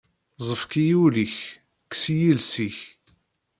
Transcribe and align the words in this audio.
Ẓefk-iyi 0.47 0.95
ul-ik, 1.05 1.37
kkes-iyi 1.89 2.27
iles-ik. 2.31 2.77